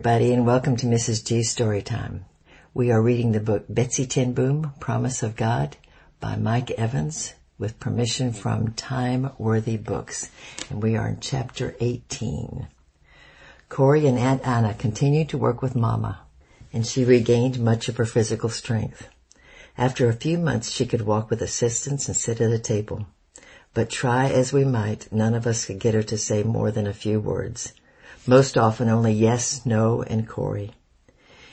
[0.00, 1.26] everybody, and welcome to Mrs.
[1.26, 2.20] G's Storytime.
[2.72, 5.76] We are reading the book Betsie Ten Boom, Promise of God
[6.20, 10.30] by Mike Evans with permission from Time Worthy Books.
[10.70, 12.68] And we are in chapter 18.
[13.68, 16.20] Corrie and Aunt Anna continued to work with Mama,
[16.72, 19.08] and she regained much of her physical strength.
[19.76, 23.08] After a few months, she could walk with assistance and sit at a table.
[23.74, 26.86] But try as we might, none of us could get her to say more than
[26.86, 27.72] a few words
[28.28, 30.74] most often only yes, no, and Corrie.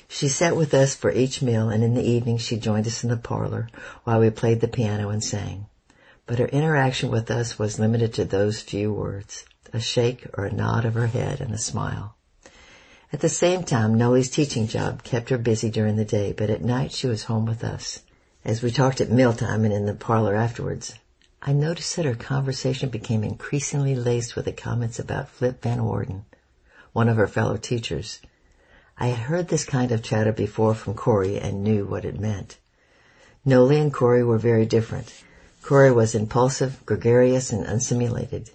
[0.09, 3.09] She sat with us for each meal and in the evening she joined us in
[3.09, 3.69] the parlor
[4.03, 5.67] while we played the piano and sang.
[6.25, 10.51] But her interaction with us was limited to those few words, a shake or a
[10.51, 12.17] nod of her head and a smile.
[13.13, 16.61] At the same time, Nollie's teaching job kept her busy during the day, but at
[16.61, 18.01] night she was home with us.
[18.43, 20.93] As we talked at mealtime and in the parlor afterwards,
[21.41, 26.25] I noticed that her conversation became increasingly laced with the comments about Flip Van Woerden
[26.95, 28.21] one of her fellow teachers.
[28.97, 32.57] I had heard this kind of chatter before from Corrie and knew what it meant.
[33.43, 35.13] Nollie and Corrie were very different.
[35.61, 38.49] Corrie was impulsive, gregarious, and unsimulated.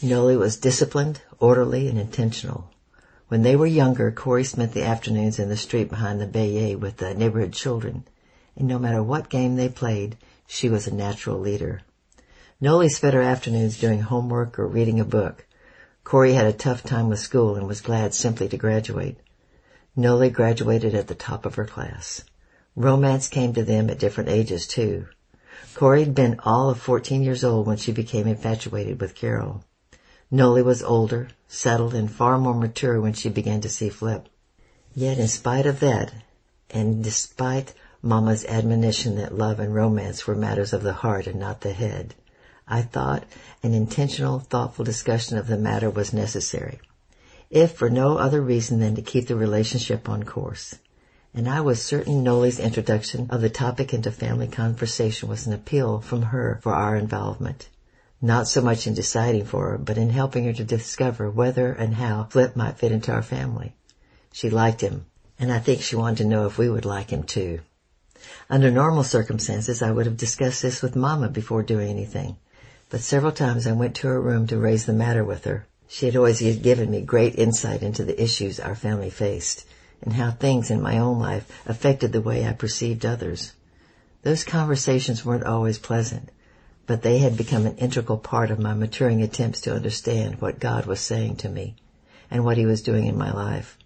[0.00, 2.70] Nollie was disciplined, orderly, and intentional.
[3.26, 6.98] When they were younger, Corrie spent the afternoons in the street behind the Beje with
[6.98, 8.04] the neighborhood children,
[8.54, 11.82] and no matter what game they played, she was a natural leader.
[12.60, 15.44] Nollie spent her afternoons doing homework or reading a book.
[16.04, 19.16] Corrie had a tough time with school and was glad simply to graduate.
[19.96, 22.22] Nollie graduated at the top of her class.
[22.76, 25.06] Romance came to them at different ages too.
[25.74, 29.64] Corrie had been all of 14 years old when she became infatuated with Karel.
[30.30, 34.28] Nollie was older, settled, and far more mature when she began to see Flip.
[34.94, 36.12] Yet in spite of that,
[36.70, 41.62] and despite Mama's admonition that love and romance were matters of the heart and not
[41.62, 42.14] the head,
[42.66, 43.24] I thought
[43.62, 46.80] an intentional, thoughtful discussion of the matter was necessary,
[47.50, 50.74] if for no other reason than to keep the relationship on course.
[51.34, 56.00] And I was certain Nollie's introduction of the topic into family conversation was an appeal
[56.00, 57.68] from her for our involvement.
[58.22, 61.96] Not so much in deciding for her, but in helping her to discover whether and
[61.96, 63.74] how Flip might fit into our family.
[64.32, 65.04] She liked him,
[65.38, 67.60] and I think she wanted to know if we would like him too.
[68.48, 72.38] Under normal circumstances, I would have discussed this with Mama before doing anything
[72.90, 75.66] but several times I went to her room to raise the matter with her.
[75.88, 79.64] She had always given me great insight into the issues our family faced
[80.02, 83.52] and how things in my own life affected the way I perceived others.
[84.22, 86.30] Those conversations weren't always pleasant,
[86.86, 90.86] but they had become an integral part of my maturing attempts to understand what God
[90.86, 91.76] was saying to me
[92.30, 93.78] and what he was doing in my life.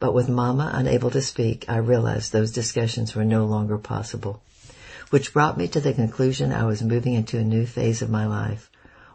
[0.00, 4.42] But with Mama unable to speak, I realized those discussions were no longer possible
[5.10, 8.26] which brought me to the conclusion I was moving into a new phase of my
[8.26, 8.70] life,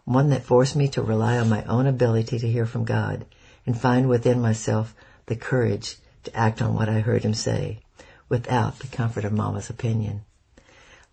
[0.05, 3.25] one that forced me to rely on my own ability to hear from God
[3.65, 4.95] and find within myself
[5.27, 7.79] the courage to act on what I heard him say
[8.29, 10.21] without the comfort of Mama's opinion.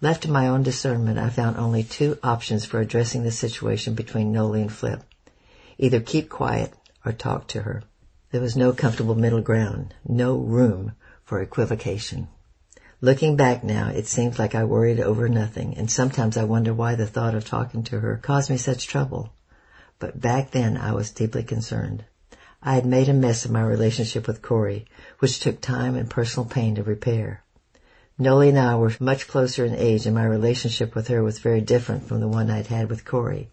[0.00, 4.32] Left to my own discernment, I found only two options for addressing the situation between
[4.32, 5.02] Nollie and Flip.
[5.76, 6.72] Either keep quiet
[7.04, 7.82] or talk to her.
[8.30, 10.92] There was no comfortable middle ground, no room
[11.22, 12.28] for equivocation.
[13.02, 16.96] Looking back now, it seems like I worried over nothing, and sometimes I wonder why
[16.96, 19.32] the thought of talking to her caused me such trouble.
[19.98, 22.04] But back then I was deeply concerned.
[22.62, 24.84] I had made a mess of my relationship with Corrie,
[25.18, 27.42] which took time and personal pain to repair.
[28.18, 31.62] Nollie and I were much closer in age and my relationship with her was very
[31.62, 33.48] different from the one I'd had with Corrie.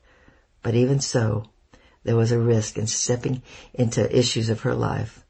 [0.62, 1.46] But even so,
[2.04, 3.42] there was a risk in stepping
[3.74, 5.24] into issues of her life,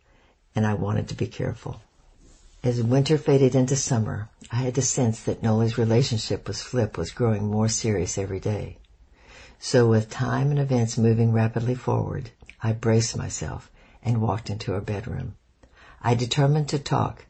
[0.55, 1.81] and I wanted to be careful.
[2.67, 7.11] As winter faded into summer, I had the sense that Nollie's relationship with Flip was
[7.11, 8.77] growing more serious every day.
[9.57, 13.71] So with time and events moving rapidly forward, I braced myself
[14.03, 15.35] and walked into her bedroom.
[16.01, 17.23] I determined to talk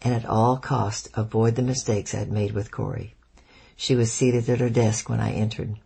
[0.00, 3.14] and at all cost avoid the mistakes I'd made with Corrie.
[3.76, 5.76] She was seated at her desk when I entered.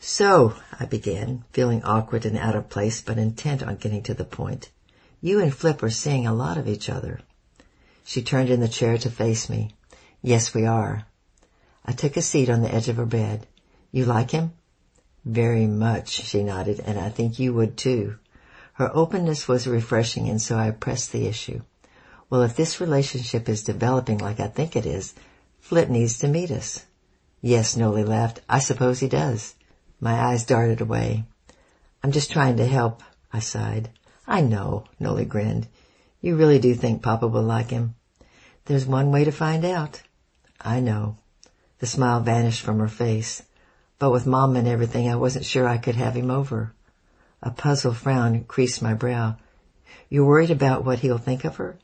[0.00, 4.24] So, I began, feeling awkward and out of place, but intent on getting to the
[4.24, 4.70] point.
[5.20, 7.20] You and Flip are seeing a lot of each other.
[8.08, 9.74] She turned in the chair to face me.
[10.22, 11.06] Yes, we are.
[11.84, 13.48] I took a seat on the edge of her bed.
[13.90, 14.52] You like him?
[15.24, 18.16] Very much, she nodded, and I think you would too.
[18.74, 21.62] Her openness was refreshing, and so I pressed the issue.
[22.30, 25.12] Well, if this relationship is developing like I think it is,
[25.58, 26.86] Flip needs to meet us.
[27.40, 28.40] Yes, Nollie laughed.
[28.48, 29.56] I suppose he does.
[29.98, 31.24] My eyes darted away.
[32.04, 33.90] I'm just trying to help, I sighed.
[34.28, 35.66] I know, Nollie grinned.
[36.20, 37.94] You really do think Papa will like him?
[38.64, 40.02] There's one way to find out.
[40.60, 41.18] I know.
[41.78, 43.42] The smile vanished from her face.
[43.98, 46.72] But with Mom and everything, I wasn't sure I could have him over.
[47.42, 49.36] A puzzled frown creased my brow.
[50.08, 51.78] You're worried about what he'll think of her?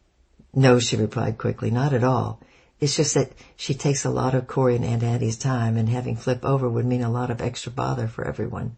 [0.54, 2.40] No, she replied quickly, not at all.
[2.80, 6.16] It's just that she takes a lot of Corrie and Aunt Addie's time and having
[6.16, 8.76] Flip over would mean a lot of extra bother for everyone.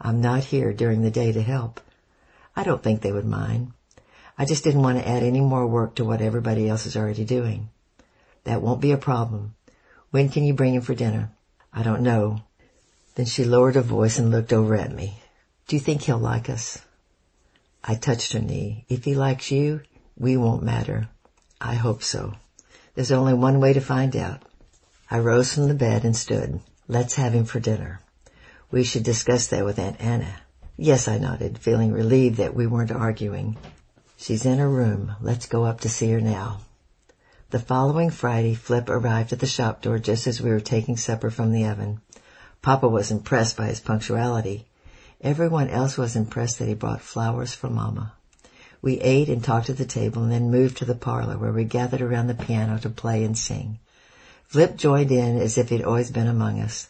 [0.00, 1.80] I'm not here during the day to help.
[2.54, 3.72] I don't think they would mind.
[4.42, 7.24] I just didn't want to add any more work to what everybody else is already
[7.24, 7.70] doing.
[8.42, 9.54] That won't be a problem.
[10.10, 11.30] When can you bring him for dinner?
[11.72, 12.42] I don't know.
[13.14, 15.22] Then she lowered her voice and looked over at me.
[15.68, 16.80] Do you think he'll like us?
[17.84, 18.84] I touched her knee.
[18.88, 19.82] If he likes you,
[20.18, 21.08] we won't matter.
[21.60, 22.34] I hope so.
[22.96, 24.42] There's only one way to find out.
[25.08, 26.58] I rose from the bed and stood.
[26.88, 28.00] Let's have him for dinner.
[28.72, 30.34] We should discuss that with Aunt Anna.
[30.76, 33.56] Yes, I nodded, feeling relieved that we weren't arguing.
[34.22, 35.16] She's in her room.
[35.20, 36.60] Let's go up to see her now.
[37.50, 41.28] The following Friday, Flip arrived at the shop door just as we were taking supper
[41.28, 42.00] from the oven.
[42.62, 44.64] Papa was impressed by his punctuality.
[45.22, 48.12] Everyone else was impressed that he brought flowers for Mama.
[48.80, 51.64] We ate and talked at the table and then moved to the parlor where we
[51.64, 53.80] gathered around the piano to play and sing.
[54.46, 56.88] Flip joined in as if he'd always been among us.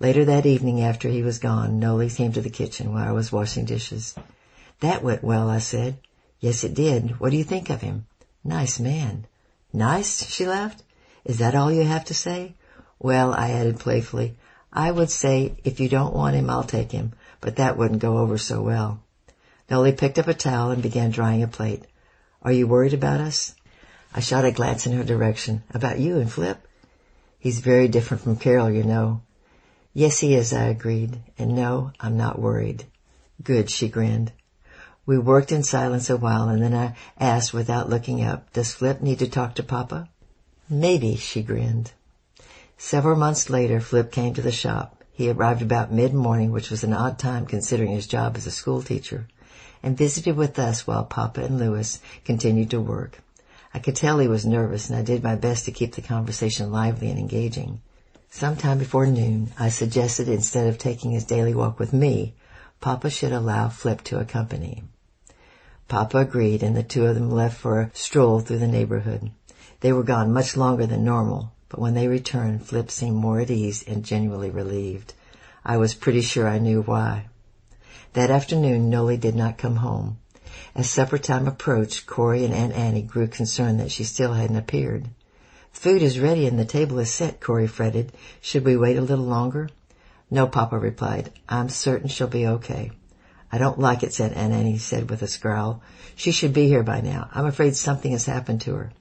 [0.00, 3.30] Later that evening after he was gone, Nollie came to the kitchen while I was
[3.30, 4.14] washing dishes.
[4.80, 5.98] That went well, I said.
[6.42, 7.20] Yes, it did.
[7.20, 8.04] What do you think of him?
[8.42, 9.26] Nice man.
[9.72, 10.28] Nice?
[10.28, 10.82] She laughed.
[11.24, 12.54] Is that all you have to say?
[12.98, 14.34] Well, I added playfully,
[14.72, 18.18] I would say if you don't want him, I'll take him, but that wouldn't go
[18.18, 19.00] over so well.
[19.70, 21.84] Nollie picked up a towel and began drying a plate.
[22.42, 23.54] Are you worried about us?
[24.12, 25.62] I shot a glance in her direction.
[25.72, 26.58] About you and Flip?
[27.38, 29.20] He's very different from Karel, you know.
[29.94, 31.18] Yes, he is, I agreed.
[31.38, 32.84] And no, I'm not worried.
[33.42, 34.32] Good, she grinned.
[35.04, 39.02] We worked in silence a while and then I asked without looking up, does Flip
[39.02, 40.08] need to talk to Papa?
[40.70, 41.90] Maybe, she grinned.
[42.78, 45.02] Several months later, Flip came to the shop.
[45.12, 48.80] He arrived about mid-morning, which was an odd time considering his job as a school
[48.80, 49.26] teacher
[49.82, 53.18] and visited with us while Papa and Louis continued to work.
[53.74, 56.70] I could tell he was nervous and I did my best to keep the conversation
[56.70, 57.80] lively and engaging.
[58.30, 62.34] Sometime before noon, I suggested instead of taking his daily walk with me,
[62.82, 64.82] Papa should allow Flip to accompany.
[65.86, 69.30] Papa agreed and the two of them left for a stroll through the neighborhood.
[69.78, 73.52] They were gone much longer than normal, but when they returned, Flip seemed more at
[73.52, 75.14] ease and genuinely relieved.
[75.64, 77.26] I was pretty sure I knew why.
[78.14, 80.18] That afternoon Nollie did not come home.
[80.74, 85.08] As supper time approached, Corrie and Aunt Annie grew concerned that she still hadn't appeared.
[85.70, 88.10] Food is ready and the table is set, Corrie fretted.
[88.40, 89.68] Should we wait a little longer?
[90.32, 91.30] No, Papa replied.
[91.46, 92.90] I'm certain she'll be okay.
[93.52, 95.82] I don't like it, said Aunt Annie said with a scowl.
[96.16, 97.28] She should be here by now.
[97.34, 98.92] I'm afraid something has happened to her.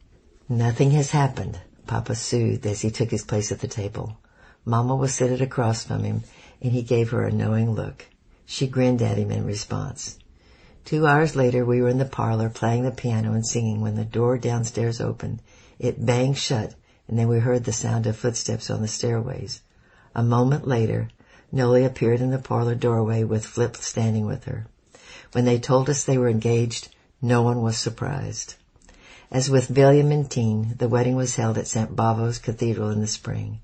[0.50, 1.58] Nothing has happened,
[1.88, 4.18] Papa soothed as he took his place at the table.
[4.66, 6.24] Mama was seated across from him,
[6.62, 8.08] and he gave her a knowing look.
[8.46, 10.20] She grinned at him in response.
[10.84, 14.04] Two hours later we were in the parlor playing the piano and singing when the
[14.04, 15.42] door downstairs opened.
[15.80, 16.76] It banged shut
[17.08, 19.62] and then we heard the sound of footsteps on the stairways.
[20.14, 21.08] A moment later,
[21.52, 24.68] Nollie appeared in the parlor doorway with Flip standing with her.
[25.34, 26.90] When they told us they were engaged,
[27.22, 28.56] no one was surprised.
[29.32, 31.96] As with William and Tine, the wedding was held at St.
[31.96, 33.60] Bavo's Cathedral in the spring.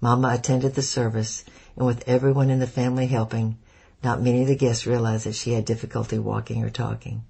[0.00, 1.44] Mama attended the service,
[1.76, 3.56] and with everyone in the family helping,
[4.04, 7.24] not many of the guests realized that she had difficulty walking or talking.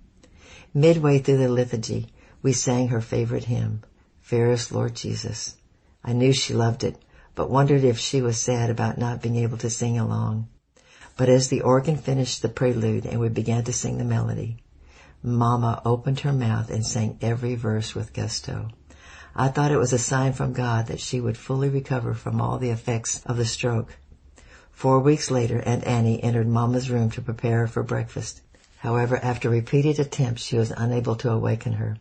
[0.74, 2.12] Midway through the liturgy,
[2.42, 3.82] we sang her favorite hymn,
[4.20, 5.56] Fairest Lord Jesus.
[6.04, 6.96] I knew she loved it,
[7.36, 10.48] but wondered if she was sad about not being able to sing along.
[11.16, 14.56] But as the organ finished the prelude and we began to sing the melody,
[15.22, 18.70] Mama opened her mouth and sang every verse with gusto.
[19.36, 22.58] I thought it was a sign from God that she would fully recover from all
[22.58, 23.96] the effects of the stroke
[24.76, 28.42] Four weeks later, Aunt Annie entered Mama's room to prepare her for breakfast.
[28.80, 31.96] However, after repeated attempts, she was unable to awaken her.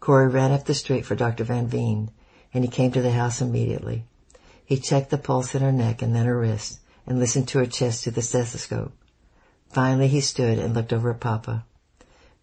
[0.00, 1.44] Corrie ran up the street for Dr.
[1.44, 2.10] Van Veen,
[2.52, 4.04] and he came to the house immediately.
[4.66, 7.66] He checked the pulse in her neck and then her wrist, and listened to her
[7.66, 8.92] chest through the stethoscope.
[9.70, 11.64] Finally, he stood and looked over at Papa.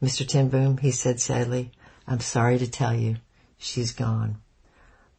[0.02, 0.28] Mr.
[0.28, 1.72] Ten Boom, he said sadly,
[2.08, 3.18] I'm sorry to tell you,
[3.58, 4.38] she's gone.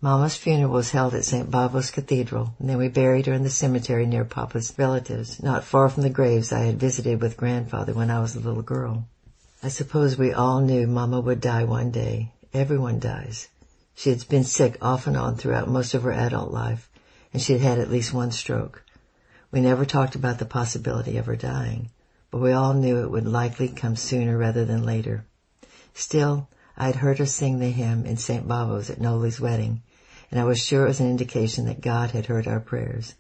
[0.01, 1.49] Mama's funeral was held at St.
[1.51, 5.89] Bavo's Cathedral, and then we buried her in the cemetery near Papa's relatives, not far
[5.89, 9.07] from the graves I had visited with Grandfather when I was a little girl.
[9.63, 12.33] I suppose we all knew Mama would die one day.
[12.53, 13.49] Everyone dies.
[13.95, 16.91] She had been sick off and on throughout most of her adult life,
[17.33, 18.83] and she had had at least one stroke.
[19.51, 21.91] We never talked about the possibility of her dying,
[22.31, 25.25] but we all knew it would likely come sooner rather than later.
[25.95, 28.47] Still, I had heard her sing the hymn in St.
[28.49, 29.83] Bavo's at Nollie's wedding,
[30.31, 33.15] and I was sure it was an indication that God had heard our prayers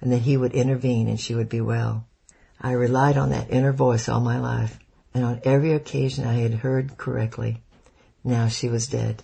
[0.00, 2.06] and that he would intervene and she would be well.
[2.60, 4.78] I relied on that inner voice all my life.
[5.14, 7.60] and on every occasion I had heard correctly.
[8.24, 9.22] Now she was dead.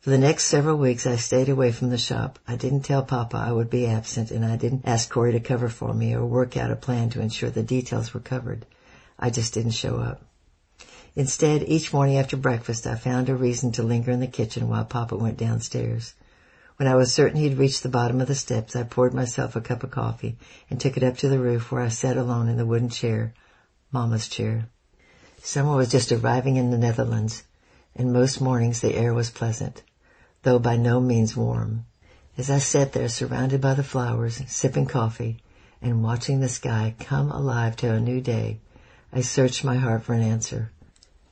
[0.00, 2.38] For the next several weeks I stayed away from the shop.
[2.46, 5.68] I didn't tell Papa I would be absent and I didn't ask Corrie to cover
[5.68, 8.64] for me or work out a plan to ensure the details were covered.
[9.18, 10.22] I just didn't show up.
[11.16, 14.84] Instead, each morning after breakfast I found a reason to linger in the kitchen while
[14.84, 16.14] Papa went downstairs.
[16.76, 19.60] When I was certain he'd reached the bottom of the steps, I poured myself a
[19.60, 20.38] cup of coffee
[20.70, 23.34] and took it up to the roof where I sat alone in the wooden chair,
[23.90, 24.68] Mama's chair.
[25.42, 27.42] Summer was just arriving in the Netherlands,
[27.98, 29.82] and most mornings the air was pleasant
[30.42, 31.84] though by no means warm.
[32.36, 35.42] As I sat there surrounded by the flowers, sipping coffee,
[35.82, 38.60] and watching the sky come alive to a new day,
[39.12, 40.70] I searched my heart for an answer.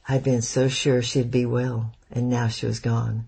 [0.08, 3.26] I'd been so sure she'd be well, and now she was gone.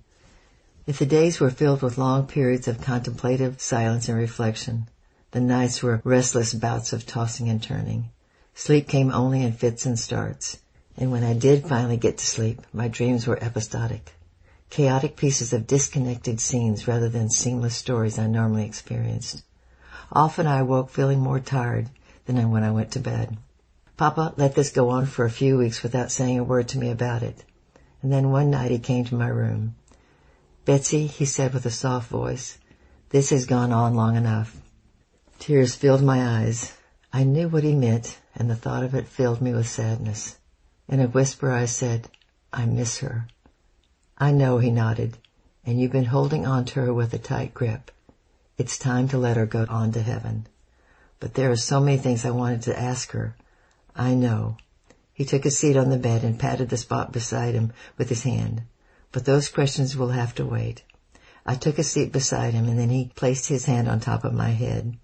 [0.86, 4.88] If the days were filled with long periods of contemplative silence and reflection,
[5.30, 8.10] the nights were restless bouts of tossing and turning.
[8.54, 10.58] Sleep came only in fits and starts,
[10.98, 14.12] and when I did finally get to sleep, my dreams were episodic
[14.70, 19.42] chaotic pieces of disconnected scenes rather than seamless stories I normally experienced.
[20.12, 21.88] Often I awoke feeling more tired
[22.26, 23.36] than when I went to bed.
[23.96, 26.90] Papa let this go on for a few weeks without saying a word to me
[26.90, 27.42] about it.
[28.02, 29.74] And then one night he came to my room.
[30.64, 32.58] Betsie, he said with a soft voice,
[33.10, 34.54] this has gone on long enough.
[35.38, 36.74] Tears filled my eyes.
[37.12, 40.36] I knew what he meant, and the thought of it filled me with sadness.
[40.88, 42.08] In a whisper I said,
[42.50, 43.28] I miss her.
[44.16, 45.18] I know, he nodded,
[45.66, 47.90] and you've been holding on to her with a tight grip.
[48.56, 50.46] It's time to let her go on to heaven.
[51.20, 53.36] But there are so many things I wanted to ask her.
[53.94, 54.56] I know.
[55.12, 58.22] He took a seat on the bed and patted the spot beside him with his
[58.22, 58.62] hand.
[59.12, 60.84] But those questions will have to wait.
[61.44, 64.32] I took a seat beside him and then he placed his hand on top of
[64.32, 64.96] my head.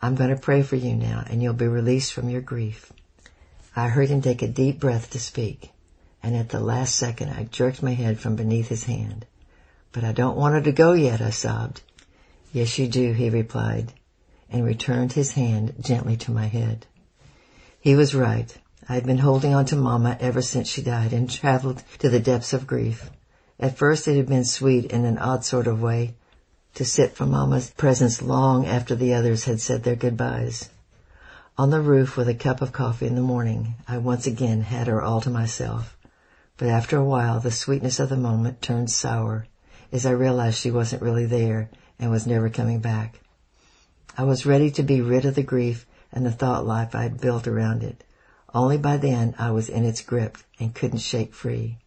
[0.00, 2.92] I'm going to pray for you now and you'll be released from your grief.
[3.76, 5.70] I heard him take a deep breath to speak
[6.26, 9.26] and at the last second I jerked my head from beneath his hand.
[9.92, 11.82] But I don't want her to go yet, I sobbed.
[12.52, 13.92] Yes, you do, he replied,
[14.50, 16.84] and returned his hand gently to my head.
[17.78, 18.52] He was right.
[18.88, 22.18] I had been holding on to Mama ever since she died and traveled to the
[22.18, 23.08] depths of grief.
[23.60, 26.16] At first it had been sweet in an odd sort of way
[26.74, 30.70] to sit for Mama's presence long after the others had said their goodbyes.
[31.58, 34.88] On the roof with a cup of coffee in the morning, I once again had
[34.88, 35.96] her all to myself.
[36.58, 39.46] But after a while, the sweetness of the moment turned sour
[39.90, 43.20] as I realized she wasn't really there and was never coming back.
[44.18, 47.22] I was ready to be rid of the grief and the thought life I had
[47.22, 48.04] built around it.
[48.52, 51.78] Only by then I was in its grip and couldn't shake free.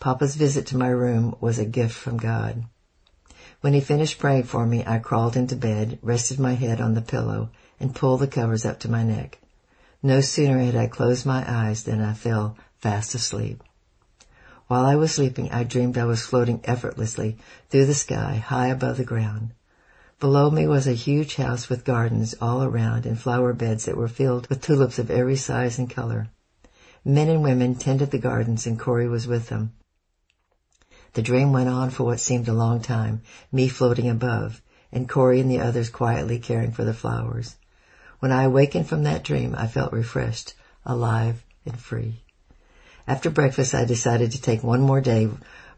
[0.00, 2.64] Papa's visit to my room was a gift from God.
[3.60, 7.00] When he finished praying for me, I crawled into bed, rested my head on the
[7.00, 9.38] pillow, and pulled the covers up to my neck.
[10.02, 13.62] No sooner had I closed my eyes than I fell fast asleep.
[14.68, 17.38] While I was sleeping, I dreamed I was floating effortlessly
[17.70, 19.52] through the sky high above the ground.
[20.20, 24.08] Below me was a huge house with gardens all around and flower beds that were
[24.08, 26.28] filled with tulips of every size and color.
[27.04, 29.72] Men and women tended the gardens and Corrie was with them.
[31.14, 34.60] The dream went on for what seemed a long time, me floating above,
[34.92, 37.56] and Corrie and the others quietly caring for the flowers.
[38.20, 42.24] When I awakened from that dream, I felt refreshed, alive, and free.
[43.06, 45.30] After breakfast, I decided to take one more day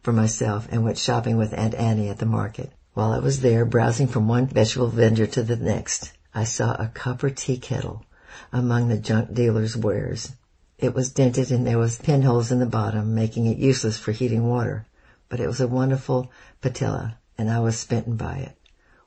[0.02, 2.72] for myself and went shopping with Aunt Annie at the market.
[2.94, 6.88] While I was there, browsing from one vegetable vendor to the next, I saw a
[6.88, 8.04] copper tea kettle
[8.52, 10.32] among the junk dealer's wares.
[10.78, 14.48] It was dented and there was pinholes in the bottom, making it useless for heating
[14.48, 14.86] water.
[15.28, 16.30] But it was a wonderful
[16.62, 18.56] patilla, and I was smitten by it.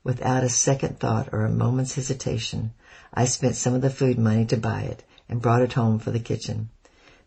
[0.03, 2.73] Without a second thought or a moment's hesitation,
[3.13, 6.11] I spent some of the food money to buy it and brought it home for
[6.11, 6.69] the kitchen.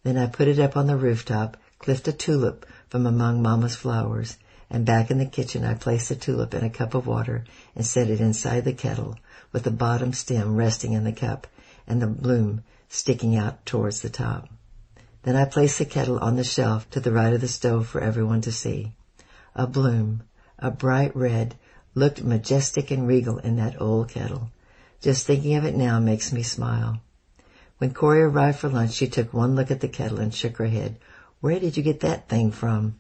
[0.03, 4.37] Then I put it up on the rooftop, clipped a tulip from among Mama's flowers,
[4.69, 7.87] and back in the kitchen I placed the tulip in a cup of water and
[7.87, 9.17] set it inside the kettle
[9.53, 11.47] with the bottom stem resting in the cup
[11.87, 14.51] and the bloom sticking out towards the top.
[15.23, 18.03] Then I placed the kettle on the shelf to the right of the stove for
[18.03, 18.95] everyone to see.
[19.55, 20.25] A bloom,
[20.59, 21.57] a bright red,
[21.97, 24.51] looked majestic and regal in that old kettle.
[25.01, 27.01] Just thinking of it now makes me smile.
[27.79, 30.67] When Corrie arrived for lunch, she took one look at the kettle and shook her
[30.67, 30.99] head.
[31.41, 32.97] Where did you get that thing from?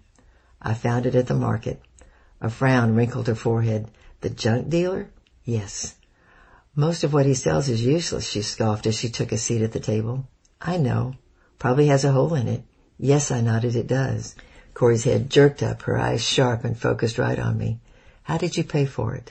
[0.62, 1.82] I found it at the market.
[2.40, 3.90] A frown wrinkled her forehead.
[4.22, 5.10] The junk dealer?
[5.44, 5.94] Yes.
[6.74, 9.72] Most of what he sells is useless, she scoffed as she took a seat at
[9.72, 10.26] the table.
[10.60, 11.14] I know.
[11.58, 12.62] Probably has a hole in it.
[12.98, 14.34] Yes, I nodded, it does.
[14.72, 17.80] Corrie's head jerked up, her eyes sharp and focused right on me.
[18.26, 19.30] How did you pay for it?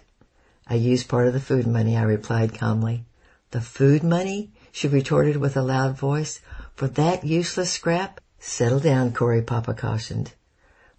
[0.67, 3.03] I used part of the food money, I replied calmly.
[3.51, 4.53] The food money?
[4.71, 6.39] she retorted with a loud voice.
[6.75, 8.21] For that useless scrap?
[8.39, 10.31] Settle down, Corrie, Papa cautioned.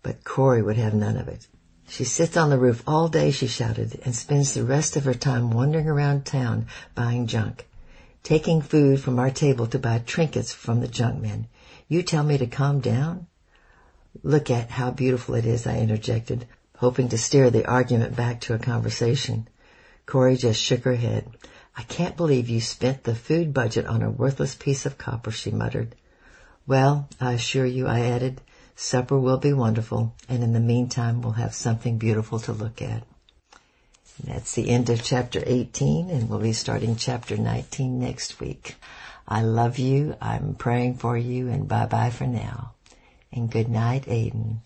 [0.02, 1.48] But Corrie would have none of it.
[1.88, 5.14] She sits on the roof all day, she shouted, and spends the rest of her
[5.14, 7.66] time wandering around town buying junk.
[8.22, 11.46] Taking food from our table to buy trinkets from the junk men.
[11.88, 13.26] You tell me to calm down?
[14.22, 18.54] Look at how beautiful it is, I interjected, hoping to steer the argument back to
[18.54, 19.48] a conversation.
[20.06, 21.28] Corrie just shook her head.
[21.76, 25.50] I can't believe you spent the food budget on a worthless piece of copper, she
[25.50, 25.94] muttered.
[26.66, 28.40] Well, I assure you, I added,
[28.74, 33.04] supper will be wonderful, and in the meantime we'll have something beautiful to look at.
[34.18, 38.76] And that's the end of chapter 18, and we'll be starting chapter 19 next week.
[39.28, 42.72] I love you, I'm praying for you, and bye bye for now.
[43.32, 44.58] And good night, Aiden.